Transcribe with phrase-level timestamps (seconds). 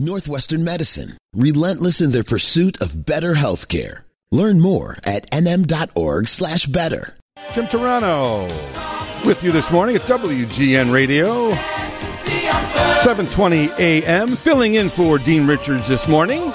[0.00, 4.00] Northwestern Medicine, relentless in their pursuit of better healthcare.
[4.32, 7.16] Learn more at nm.org slash better.
[7.52, 8.48] Jim Turano
[9.26, 11.52] with you this morning at WGN Radio.
[11.52, 14.36] 7:20 a.m.
[14.36, 16.50] filling in for Dean Richards this morning.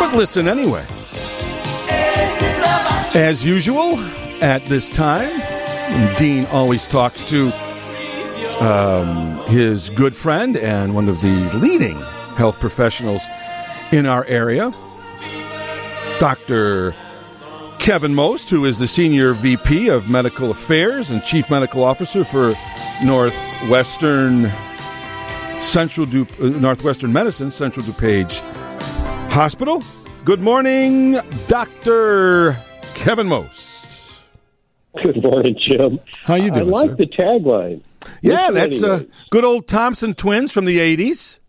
[0.00, 0.84] But listen anyway.
[3.14, 3.96] As usual,
[4.42, 5.40] at this time,
[6.16, 7.52] Dean always talks to
[8.60, 11.96] um, his good friend and one of the leading
[12.36, 13.26] health professionals
[13.92, 14.72] in our area,
[16.18, 16.94] Dr.
[17.78, 22.54] Kevin Most, who is the Senior VP of Medical Affairs and Chief Medical Officer for
[23.04, 24.50] Northwestern
[25.60, 28.40] Central du- uh, Northwestern Medicine, Central DuPage
[29.30, 29.82] Hospital.
[30.24, 32.56] Good morning, Dr.
[32.94, 34.12] Kevin Most.
[35.02, 36.00] Good morning, Jim.
[36.22, 36.68] How you doing?
[36.68, 36.96] I like sir?
[36.96, 37.82] the tagline.
[38.22, 41.40] Yeah, Listen that's uh, good old Thompson twins from the 80s.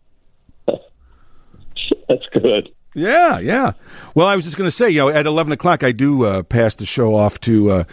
[2.08, 2.70] That's good.
[2.94, 3.72] Yeah, yeah.
[4.14, 6.42] Well, I was just going to say, you know, at 11 o'clock, I do uh,
[6.42, 7.84] pass the show off to uh,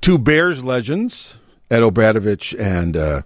[0.00, 1.38] two Bears legends,
[1.70, 3.22] Ed O'Bradovich and, uh,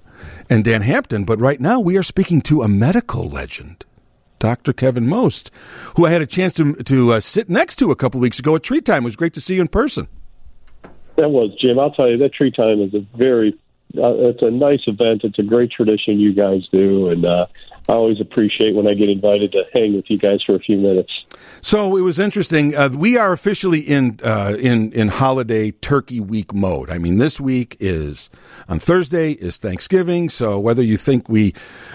[0.50, 1.24] and Dan Hampton.
[1.24, 3.86] But right now, we are speaking to a medical legend,
[4.40, 4.74] Dr.
[4.74, 5.50] Kevin Most,
[5.96, 8.54] who I had a chance to, to uh, sit next to a couple weeks ago
[8.56, 9.04] at Tree Time.
[9.04, 10.08] It was great to see you in person.
[11.16, 11.78] That was Jim.
[11.78, 13.58] I'll tell you that tree time is a very.
[13.96, 15.22] Uh, it's a nice event.
[15.24, 17.46] It's a great tradition you guys do, and uh,
[17.88, 20.76] I always appreciate when I get invited to hang with you guys for a few
[20.76, 21.24] minutes.
[21.60, 22.74] So it was interesting.
[22.74, 26.90] Uh, we are officially in uh, in in holiday Turkey Week mode.
[26.90, 28.30] I mean, this week is
[28.68, 30.28] on Thursday is Thanksgiving.
[30.28, 31.54] So whether you think we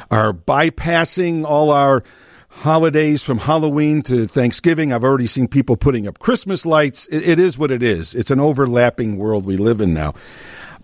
[0.09, 2.03] are bypassing all our
[2.49, 7.07] holidays from Halloween to Thanksgiving, I've already seen people putting up Christmas lights.
[7.07, 8.15] It, it is what it is.
[8.15, 10.13] It's an overlapping world we live in now.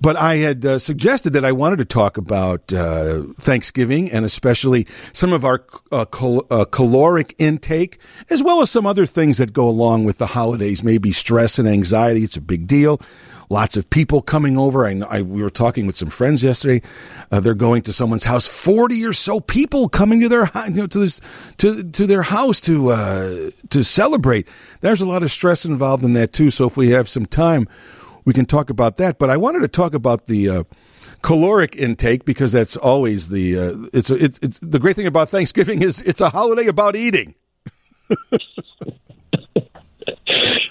[0.04, 4.86] But I had uh, suggested that I wanted to talk about uh, Thanksgiving and especially
[5.14, 9.54] some of our uh, cal- uh, caloric intake, as well as some other things that
[9.54, 12.20] go along with the holidays, maybe stress and anxiety.
[12.22, 13.00] It's a big deal.
[13.50, 14.86] Lots of people coming over.
[14.86, 16.86] I, I we were talking with some friends yesterday.
[17.32, 18.46] Uh, they're going to someone's house.
[18.46, 21.22] Forty or so people coming to their you know, to this
[21.60, 24.50] to to their house to uh, to celebrate.
[24.82, 26.50] There's a lot of stress involved in that too.
[26.50, 27.70] So if we have some time,
[28.26, 29.18] we can talk about that.
[29.18, 30.64] But I wanted to talk about the uh,
[31.22, 35.82] caloric intake because that's always the uh, it's, it's it's the great thing about Thanksgiving
[35.82, 37.36] is it's a holiday about eating.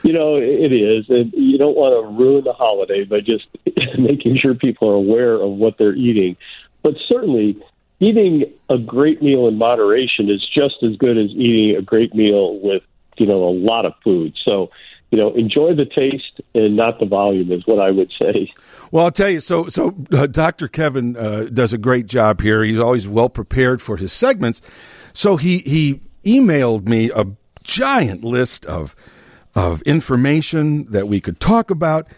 [0.02, 3.46] You know, it is, and you don't want to ruin the holiday by just
[3.98, 6.36] making sure people are aware of what they're eating.
[6.82, 7.62] But certainly,
[8.00, 12.58] eating a great meal in moderation is just as good as eating a great meal
[12.58, 12.82] with
[13.16, 14.34] you know a lot of food.
[14.46, 14.70] So,
[15.12, 18.50] you know, enjoy the taste and not the volume is what I would say.
[18.90, 19.40] Well, I'll tell you.
[19.40, 20.68] So, so uh, Dr.
[20.68, 22.64] Kevin uh, does a great job here.
[22.64, 24.62] He's always well prepared for his segments.
[25.12, 27.26] So he he emailed me a
[27.62, 28.96] giant list of
[29.54, 32.08] of information that we could talk about,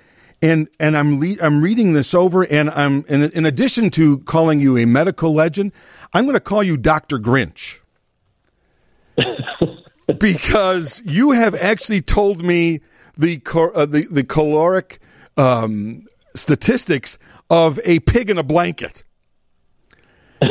[0.41, 4.61] and and I'm le- I'm reading this over, and I'm in, in addition to calling
[4.61, 5.73] you a medical legend,
[6.13, 7.19] I'm going to call you Dr.
[7.19, 7.81] Grinch.
[10.25, 12.81] Because you have actually told me
[13.17, 13.43] the
[13.75, 14.99] uh, the, the caloric
[15.37, 16.05] um,
[16.35, 17.19] statistics
[17.51, 19.05] of a pig in a blanket.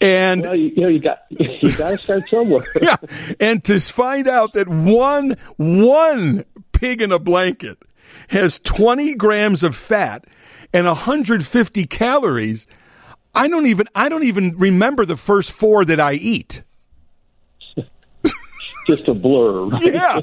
[0.00, 2.62] And Well, you, you know, you got you got to start somewhere.
[2.80, 2.94] yeah,
[3.40, 7.78] and to find out that one one pig in a blanket
[8.28, 10.24] has 20 grams of fat
[10.72, 12.68] and 150 calories,
[13.34, 16.62] I don't even I don't even remember the first four that I eat.
[18.88, 19.66] Just a blur.
[19.68, 19.82] right?
[19.82, 20.20] Yeah.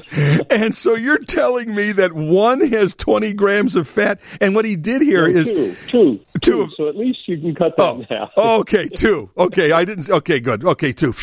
[0.50, 4.74] And so you're telling me that one has 20 grams of fat and what he
[4.76, 6.60] did here is two, two, two two.
[6.62, 8.32] of- So at least you can cut that Oh, in half.
[8.36, 9.30] okay, two.
[9.38, 10.10] Okay, I didn't.
[10.10, 10.64] Okay, good.
[10.64, 11.14] Okay, two.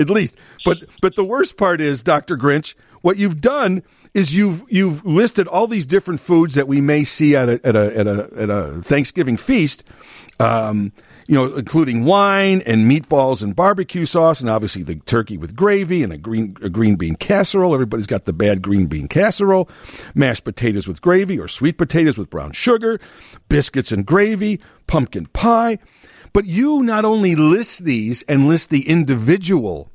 [0.00, 4.64] At least, but but the worst part is, Doctor Grinch, what you've done is you've
[4.68, 8.06] you've listed all these different foods that we may see at a at a at
[8.08, 9.84] a, at a Thanksgiving feast.
[10.40, 10.92] Um,
[11.26, 16.02] you know, including wine and meatballs and barbecue sauce, and obviously the turkey with gravy
[16.02, 17.74] and a green a green bean casserole.
[17.74, 19.68] Everybody's got the bad green bean casserole,
[20.14, 22.98] mashed potatoes with gravy or sweet potatoes with brown sugar,
[23.48, 25.78] biscuits and gravy, pumpkin pie.
[26.32, 29.90] But you not only list these and list the individual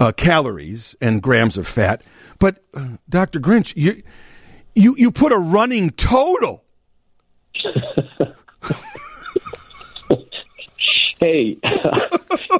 [0.00, 2.06] uh, calories and grams of fat,
[2.38, 3.40] but uh, Dr.
[3.40, 4.02] Grinch, you
[4.74, 6.64] you you put a running total.
[11.20, 11.56] Hey,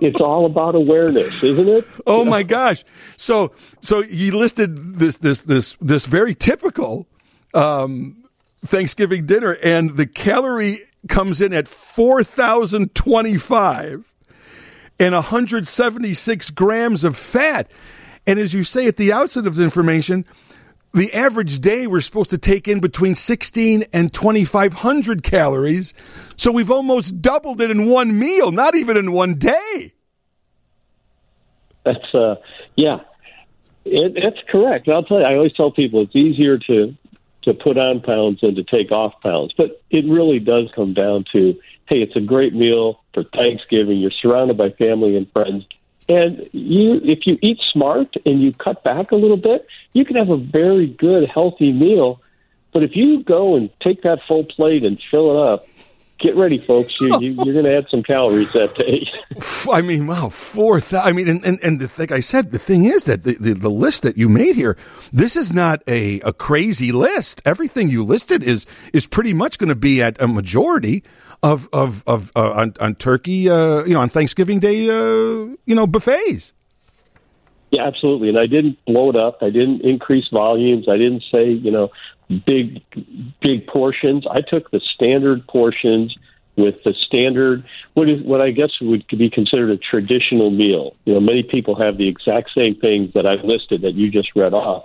[0.00, 1.84] it's all about awareness, isn't it?
[2.06, 2.84] Oh my gosh!
[3.16, 3.50] So
[3.80, 7.08] so you listed this this this this very typical
[7.54, 8.22] um,
[8.64, 10.78] Thanksgiving dinner, and the calorie
[11.08, 14.14] comes in at four thousand twenty five.
[15.00, 17.68] and 176 grams of fat.
[18.28, 20.24] And as you say at the outset of the information,
[20.92, 25.94] the average day we're supposed to take in between 16 and 2500 calories.
[26.36, 29.92] So we've almost doubled it in one meal, not even in one day.
[31.84, 32.36] That's uh
[32.76, 33.00] yeah.
[33.84, 34.88] It, that's correct.
[34.88, 36.94] I'll tell you I always tell people it's easier to
[37.42, 39.52] to put on pounds than to take off pounds.
[39.56, 43.98] But it really does come down to hey, it's a great meal for Thanksgiving.
[43.98, 45.66] You're surrounded by family and friends.
[46.08, 50.16] And you, if you eat smart and you cut back a little bit, you can
[50.16, 52.20] have a very good, healthy meal.
[52.72, 55.66] But if you go and take that full plate and fill it up,
[56.22, 56.98] get ready, folks.
[57.00, 59.06] You, you, are going to add some calories that day.
[59.70, 61.08] I mean, wow, four thousand.
[61.08, 63.54] I mean, and, and, and the, like I said, the thing is that the, the,
[63.54, 64.78] the, list that you made here,
[65.12, 67.42] this is not a, a crazy list.
[67.44, 71.02] Everything you listed is is pretty much going to be at a majority
[71.42, 75.74] of of of uh, on, on turkey, uh, you know, on Thanksgiving Day, uh, you
[75.74, 76.54] know, buffets.
[77.70, 78.28] Yeah, absolutely.
[78.28, 79.38] And I didn't blow it up.
[79.42, 80.88] I didn't increase volumes.
[80.88, 81.90] I didn't say, you know,
[82.46, 82.82] big
[83.40, 84.26] big portions.
[84.30, 86.16] I took the standard portions
[86.54, 90.96] with the standard what is what I guess would be considered a traditional meal.
[91.04, 94.30] You know, many people have the exact same things that I've listed that you just
[94.36, 94.84] read off.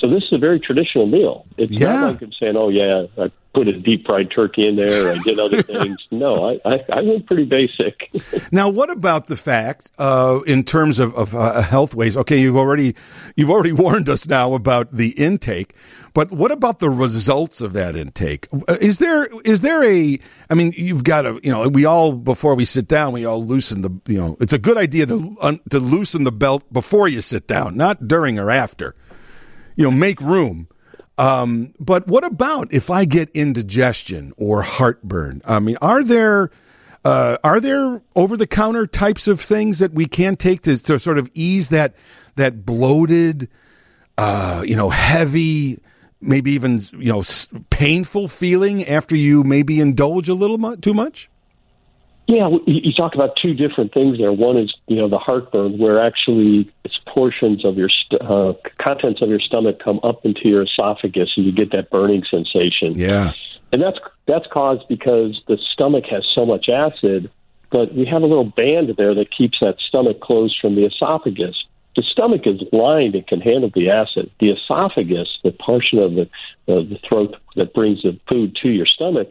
[0.00, 1.44] So this is a very traditional meal.
[1.56, 1.92] It's yeah.
[1.92, 5.12] not like I'm saying, "Oh yeah, I put a deep fried turkey in there.
[5.12, 8.08] I did other things." no, I, I, I went pretty basic.
[8.52, 12.16] now, what about the fact, uh, in terms of, of uh, health ways?
[12.16, 12.94] Okay, you've already
[13.36, 15.74] you've already warned us now about the intake.
[16.14, 18.46] But what about the results of that intake?
[18.52, 20.18] Uh, is there is there a?
[20.48, 23.44] I mean, you've got to you know we all before we sit down we all
[23.44, 27.08] loosen the you know it's a good idea to un, to loosen the belt before
[27.08, 28.94] you sit down, not during or after.
[29.78, 30.68] You know, make room.
[31.18, 35.40] Um, but what about if I get indigestion or heartburn?
[35.44, 36.50] I mean, are there
[37.04, 40.98] uh, are there over the counter types of things that we can take to, to
[40.98, 41.94] sort of ease that
[42.34, 43.48] that bloated,
[44.18, 45.78] uh, you know, heavy
[46.20, 47.22] maybe even you know
[47.70, 51.30] painful feeling after you maybe indulge a little mu- too much?
[52.28, 54.30] Yeah, you talk about two different things there.
[54.30, 59.22] One is you know the heartburn, where actually it's portions of your st- uh, contents
[59.22, 62.92] of your stomach come up into your esophagus, and you get that burning sensation.
[62.96, 63.32] Yeah,
[63.72, 67.30] and that's that's caused because the stomach has so much acid,
[67.70, 71.64] but we have a little band there that keeps that stomach closed from the esophagus.
[71.96, 74.30] The stomach is lined and can handle the acid.
[74.38, 76.22] The esophagus, the portion of the,
[76.68, 79.30] uh, the throat that brings the food to your stomach,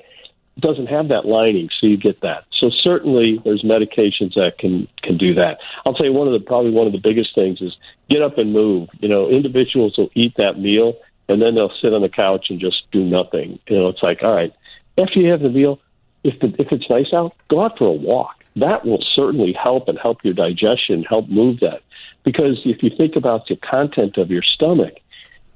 [0.59, 2.45] doesn't have that lining, so you get that.
[2.59, 5.59] So certainly, there's medications that can can do that.
[5.85, 7.75] I'll tell you one of the probably one of the biggest things is
[8.09, 8.89] get up and move.
[8.99, 10.97] You know, individuals will eat that meal
[11.29, 13.59] and then they'll sit on the couch and just do nothing.
[13.67, 14.53] You know, it's like, all right,
[14.97, 15.79] after you have the meal,
[16.23, 18.43] if the, if it's nice out, go out for a walk.
[18.55, 21.81] That will certainly help and help your digestion, help move that.
[22.23, 24.95] Because if you think about the content of your stomach,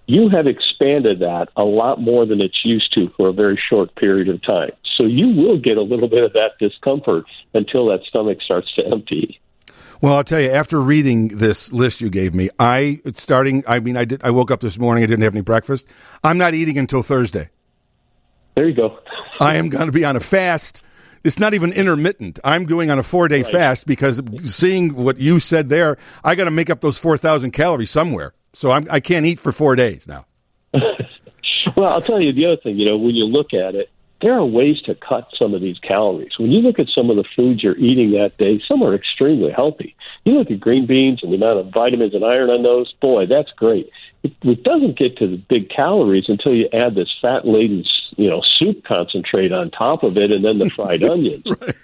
[0.06, 3.96] you have expanded that a lot more than it's used to for a very short
[3.96, 4.72] period of time.
[4.98, 8.86] So you will get a little bit of that discomfort until that stomach starts to
[8.86, 9.40] empty.
[10.02, 13.64] Well, I'll tell you, after reading this list you gave me, I starting.
[13.68, 14.24] I mean, I did.
[14.24, 15.04] I woke up this morning.
[15.04, 15.86] I didn't have any breakfast.
[16.24, 17.50] I'm not eating until Thursday.
[18.56, 19.00] There you go.
[19.40, 20.82] I am going to be on a fast
[21.24, 22.40] it's not even intermittent.
[22.44, 23.52] I'm going on a four day right.
[23.52, 27.92] fast because seeing what you said there, I got to make up those 4,000 calories
[27.92, 28.34] somewhere.
[28.54, 30.26] So I'm, I can not eat for four days now.
[30.74, 33.90] well, I'll tell you the other thing, you know, when you look at it,
[34.22, 36.38] there are ways to cut some of these calories.
[36.38, 39.52] When you look at some of the foods you're eating that day, some are extremely
[39.52, 39.96] healthy.
[40.26, 43.26] You look at green beans and the amount of vitamins and iron on those, boy,
[43.26, 43.90] that's great.
[44.24, 47.84] It, it doesn't get to the big calories until you add this fat laden
[48.18, 51.76] you know soup concentrate on top of it, and then the fried onions, right.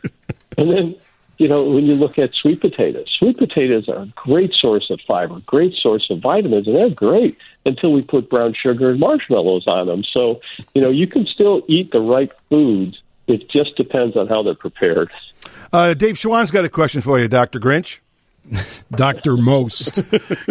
[0.57, 0.95] and then
[1.37, 4.99] you know when you look at sweet potatoes, sweet potatoes are a great source of
[5.07, 9.65] fiber, great source of vitamins, and they're great until we put brown sugar and marshmallows
[9.67, 10.03] on them.
[10.15, 10.41] So
[10.73, 13.01] you know you can still eat the right foods.
[13.27, 15.11] It just depends on how they're prepared.
[15.73, 17.99] Uh, Dave Schwann's got a question for you, Doctor Grinch.
[18.91, 19.37] Dr.
[19.37, 20.01] Most.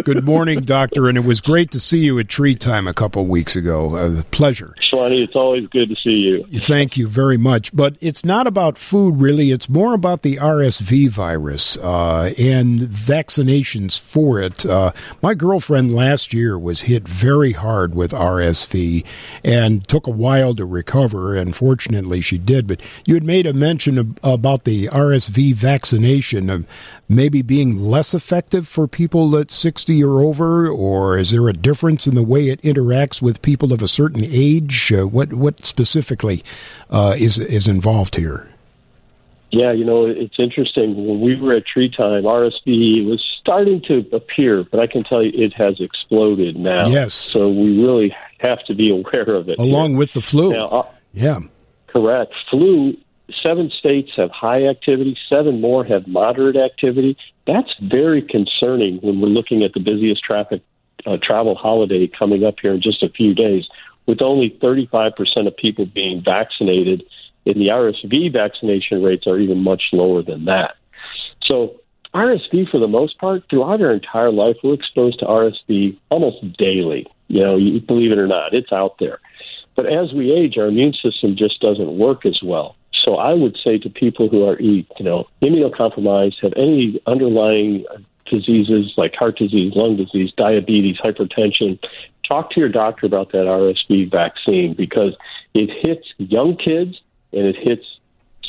[0.03, 3.25] Good morning, Doctor, and it was great to see you at Tree Time a couple
[3.25, 3.95] weeks ago.
[3.95, 4.75] A pleasure.
[4.81, 6.45] Swanee, it's always good to see you.
[6.59, 7.75] Thank you very much.
[7.75, 9.51] But it's not about food, really.
[9.51, 14.65] It's more about the RSV virus uh, and vaccinations for it.
[14.65, 19.05] Uh, my girlfriend last year was hit very hard with RSV
[19.43, 22.67] and took a while to recover, and fortunately she did.
[22.67, 26.65] But you had made a mention of, about the RSV vaccination, of
[27.09, 32.05] maybe being less effective for people at 60 or over, or is there a difference
[32.05, 34.91] in the way it interacts with people of a certain age?
[34.91, 36.43] Uh, what what specifically
[36.89, 38.47] uh, is is involved here?
[39.49, 41.07] Yeah, you know, it's interesting.
[41.07, 45.23] When we were at tree time, RSV was starting to appear, but I can tell
[45.23, 46.87] you it has exploded now.
[46.87, 47.13] Yes.
[47.13, 49.57] So we really have to be aware of it.
[49.57, 49.99] Along here.
[49.99, 50.51] with the flu.
[50.51, 51.39] Now, uh, yeah.
[51.87, 52.33] Correct.
[52.51, 52.97] Flu,
[53.45, 57.17] seven states have high activity, seven more have moderate activity.
[57.45, 60.61] That's very concerning when we're looking at the busiest traffic
[61.05, 63.65] uh, travel holiday coming up here in just a few days,
[64.05, 65.13] with only 35%
[65.47, 67.03] of people being vaccinated
[67.47, 70.75] and the RSV vaccination rates are even much lower than that.
[71.49, 71.79] So,
[72.13, 77.07] RSV, for the most part, throughout our entire life, we're exposed to RSV almost daily.
[77.27, 79.19] You know, you believe it or not, it's out there.
[79.75, 82.75] But as we age, our immune system just doesn't work as well.
[83.05, 87.85] So I would say to people who are, you know, immunocompromised, have any underlying
[88.25, 91.79] diseases like heart disease, lung disease, diabetes, hypertension,
[92.29, 95.15] talk to your doctor about that RSV vaccine because
[95.53, 96.99] it hits young kids
[97.31, 97.85] and it hits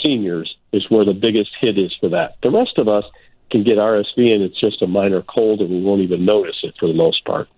[0.04, 2.36] seniors is where the biggest hit is for that.
[2.42, 3.04] The rest of us
[3.50, 6.74] can get RSV and it's just a minor cold and we won't even notice it
[6.78, 7.48] for the most part.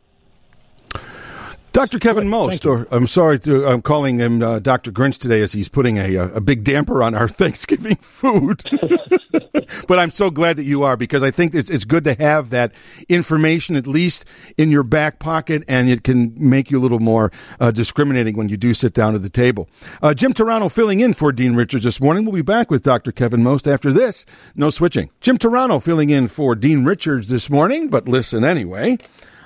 [1.72, 2.00] Dr.
[2.00, 4.90] Kevin Most, or I'm sorry to, I'm calling him uh, Dr.
[4.90, 8.64] Grinch today as he's putting a, a big damper on our Thanksgiving food.
[9.86, 12.50] but I'm so glad that you are because I think it's, it's good to have
[12.50, 12.72] that
[13.08, 14.24] information at least
[14.58, 18.48] in your back pocket and it can make you a little more uh, discriminating when
[18.48, 19.68] you do sit down at the table.
[20.02, 22.24] Uh, Jim Turano filling in for Dean Richards this morning.
[22.24, 23.12] We'll be back with Dr.
[23.12, 24.26] Kevin Most after this.
[24.56, 25.10] No switching.
[25.20, 28.98] Jim Turano filling in for Dean Richards this morning, but listen anyway.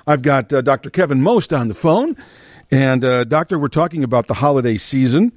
[0.07, 0.91] I've got uh, Dr.
[0.91, 2.17] Kevin Most on the phone.
[2.71, 5.33] And, uh, Doctor, we're talking about the holiday season.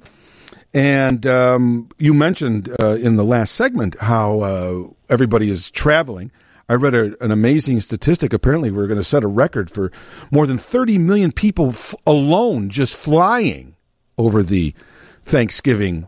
[0.74, 6.30] And um, you mentioned uh, in the last segment how uh, everybody is traveling.
[6.68, 8.32] I read a, an amazing statistic.
[8.34, 9.90] Apparently, we're going to set a record for
[10.30, 13.76] more than 30 million people f- alone just flying
[14.18, 14.74] over the
[15.22, 16.06] Thanksgiving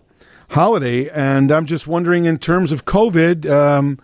[0.50, 1.09] holiday.
[1.09, 3.99] And I'm just wondering, in terms of COVID, um,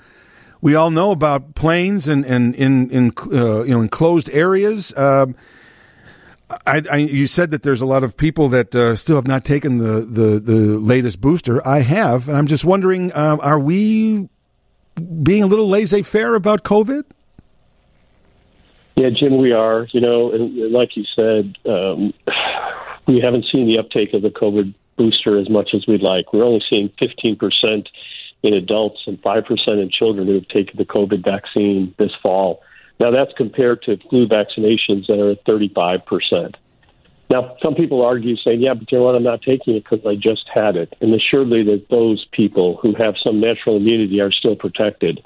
[0.67, 4.93] we all know about planes and and in in uh, you know enclosed areas.
[4.99, 5.37] Um,
[6.67, 9.45] I, I, you said that there's a lot of people that uh, still have not
[9.45, 11.65] taken the, the, the latest booster.
[11.67, 14.29] I have, and I'm just wondering: uh, Are we
[15.23, 17.05] being a little laissez-faire about COVID?
[18.97, 19.87] Yeah, Jim, we are.
[19.93, 22.13] You know, and like you said, um,
[23.07, 26.33] we haven't seen the uptake of the COVID booster as much as we'd like.
[26.33, 27.89] We're only seeing 15 percent
[28.43, 32.63] in adults and 5% in children who have taken the COVID vaccine this fall.
[32.99, 36.55] Now, that's compared to flu vaccinations that are at 35%.
[37.29, 40.07] Now, some people argue saying, yeah, but you know what, I'm not taking it because
[40.07, 40.95] I just had it.
[41.01, 45.21] And assuredly that those people who have some natural immunity are still protected.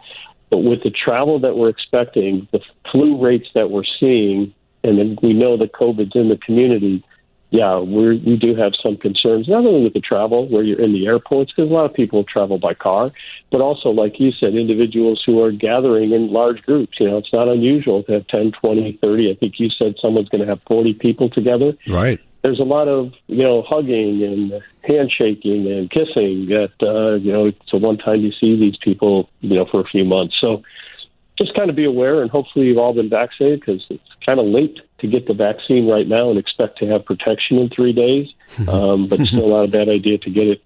[0.51, 5.19] But with the travel that we're expecting, the flu rates that we're seeing, and then
[5.23, 7.05] we know that COVID's in the community,
[7.51, 10.93] yeah, we we do have some concerns, not only with the travel where you're in
[10.93, 13.11] the airports, because a lot of people travel by car,
[13.51, 16.99] but also, like you said, individuals who are gathering in large groups.
[17.01, 19.31] You know, it's not unusual to have 10, 20, 30.
[19.31, 21.77] I think you said someone's going to have 40 people together.
[21.89, 22.21] Right.
[22.43, 27.47] There's a lot of, you know, hugging and handshaking and kissing that, uh, you know,
[27.47, 30.37] it's a one time you see these people, you know, for a few months.
[30.41, 30.63] So
[31.41, 34.47] just kind of be aware, and hopefully you've all been vaccinated because it's kind of
[34.47, 38.29] late to get the vaccine right now and expect to have protection in three days.
[38.69, 40.63] Um, but still not a bad idea to get it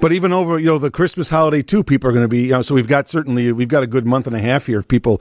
[0.00, 2.44] but even over you know the Christmas holiday too, people are going to be.
[2.44, 4.78] You know, so we've got certainly we've got a good month and a half here
[4.78, 5.20] of people.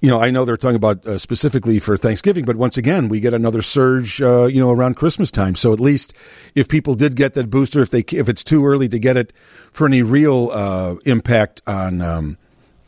[0.00, 3.20] You know, I know they're talking about uh, specifically for Thanksgiving, but once again, we
[3.20, 4.22] get another surge.
[4.22, 5.54] Uh, you know, around Christmas time.
[5.54, 6.14] So at least
[6.54, 9.32] if people did get that booster, if they if it's too early to get it
[9.72, 12.00] for any real uh, impact on.
[12.00, 12.38] Um,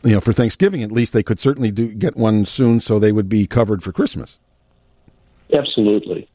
[0.07, 3.13] you know, for Thanksgiving, at least they could certainly do get one soon, so they
[3.13, 4.39] would be covered for Christmas.
[5.53, 6.29] Absolutely,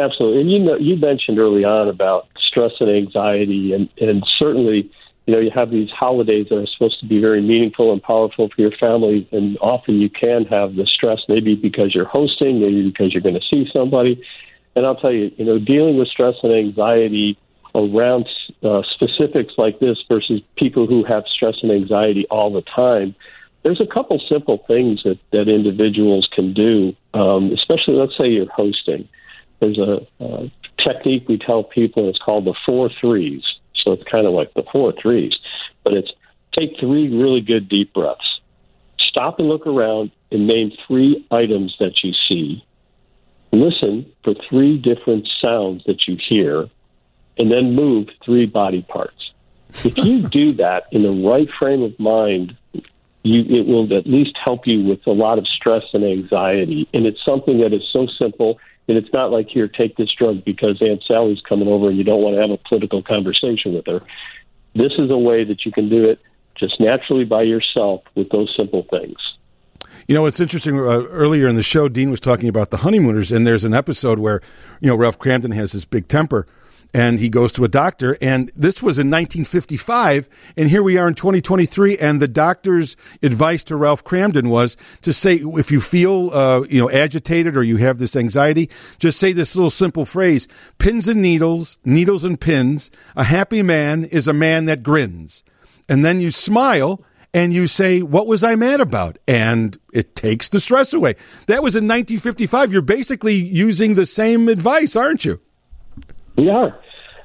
[0.00, 0.40] absolutely.
[0.40, 4.90] And you know, you mentioned early on about stress and anxiety, and and certainly,
[5.26, 8.48] you know, you have these holidays that are supposed to be very meaningful and powerful
[8.48, 12.88] for your family, and often you can have the stress, maybe because you're hosting, maybe
[12.88, 14.22] because you're going to see somebody.
[14.76, 17.36] And I'll tell you, you know, dealing with stress and anxiety
[17.74, 18.28] around
[18.62, 23.14] uh, specifics like this versus people who have stress and anxiety all the time,
[23.62, 28.50] there's a couple simple things that, that individuals can do, um, especially let's say you're
[28.50, 29.08] hosting.
[29.60, 33.42] There's a, a technique we tell people, it's called the four threes.
[33.74, 35.36] So it's kind of like the four threes,
[35.84, 36.10] but it's
[36.58, 38.40] take three really good deep breaths.
[38.98, 42.64] Stop and look around and name three items that you see.
[43.52, 46.68] Listen for three different sounds that you hear
[47.38, 49.32] and then move three body parts.
[49.84, 52.56] If you do that in the right frame of mind,
[53.22, 56.88] you, it will at least help you with a lot of stress and anxiety.
[56.94, 58.58] And it's something that is so simple.
[58.88, 62.04] And it's not like, here, take this drug because Aunt Sally's coming over and you
[62.04, 64.00] don't want to have a political conversation with her.
[64.74, 66.20] this is a way that you can do it
[66.58, 69.16] just naturally by yourself with those simple things.
[70.06, 70.78] You know, it's interesting.
[70.78, 74.18] Uh, earlier in the show, Dean was talking about the honeymooners, and there's an episode
[74.18, 74.40] where,
[74.80, 76.46] you know, Ralph Kramden has this big temper
[76.94, 78.16] and he goes to a doctor.
[78.20, 80.28] And this was in 1955.
[80.56, 81.98] And here we are in 2023.
[81.98, 86.80] And the doctor's advice to Ralph Kramden was to say, if you feel, uh, you
[86.80, 91.20] know, agitated or you have this anxiety, just say this little simple phrase, pins and
[91.20, 92.90] needles, needles and pins.
[93.16, 95.44] A happy man is a man that grins.
[95.88, 97.04] And then you smile
[97.34, 99.18] and you say, What was I mad about?
[99.28, 101.16] And it takes the stress away.
[101.46, 102.72] That was in 1955.
[102.72, 105.40] You're basically using the same advice, aren't you?
[106.38, 106.78] We are.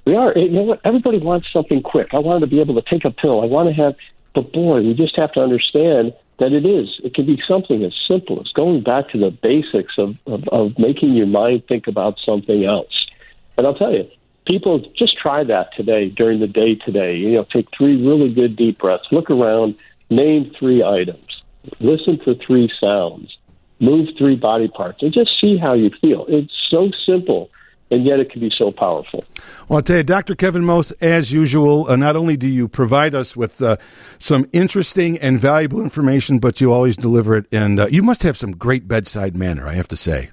[0.06, 0.34] We are.
[0.36, 0.82] You know what?
[0.84, 2.10] Everybody wants something quick.
[2.14, 3.42] I want to be able to take a pill.
[3.42, 3.96] I want to have,
[4.34, 7.00] but boy, we just have to understand that it is.
[7.04, 10.80] It can be something as simple as going back to the basics of, of, of
[10.80, 13.08] making your mind think about something else.
[13.56, 14.10] And I'll tell you,
[14.48, 17.18] people just try that today during the day today.
[17.18, 19.76] You know, take three really good deep breaths, look around,
[20.10, 21.44] name three items,
[21.80, 23.38] listen to three sounds,
[23.80, 26.26] move three body parts, and just see how you feel.
[26.28, 27.52] It's so simple.
[27.94, 29.24] And yet, it can be so powerful.
[29.68, 30.36] Well, I'll tell you, Dr.
[30.36, 33.78] Kevin Most, as usual, uh, not only do you provide us with uh,
[34.18, 37.46] some interesting and valuable information, but you always deliver it.
[37.52, 40.32] And uh, you must have some great bedside manner, I have to say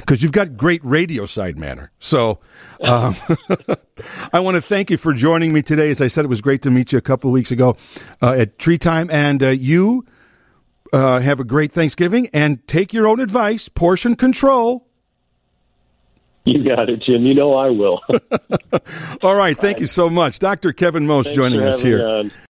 [0.00, 1.90] because you've got great radio side manner.
[1.98, 2.40] So
[2.80, 3.14] um,
[4.32, 5.90] I want to thank you for joining me today.
[5.90, 7.76] As I said, it was great to meet you a couple of weeks ago
[8.20, 10.04] uh, at Tree Time, and uh, you
[10.92, 14.88] uh, have a great Thanksgiving and take your own advice, portion control.
[16.44, 17.24] You got it, Jim.
[17.24, 18.00] You know I will.
[19.22, 19.56] All right.
[19.56, 20.40] Thank you so much.
[20.40, 20.72] Dr.
[20.72, 22.30] Kevin Most Thanks joining us here.